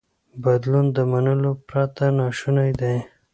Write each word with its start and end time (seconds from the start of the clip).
بدلون 0.43 0.85
له 0.95 1.03
منلو 1.11 1.51
پرته 1.67 2.05
ناشونی 2.19 2.71
دی. 2.79 2.95